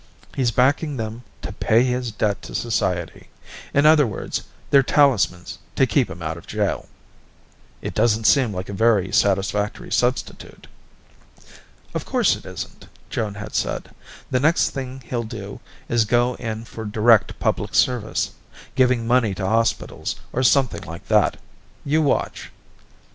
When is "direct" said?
16.83-17.39